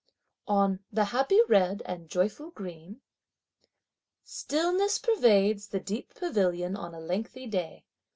[0.47, 3.01] On "the happy red and joyful green:"
[4.23, 7.85] Stillness pervades the deep pavilion on a lengthy day.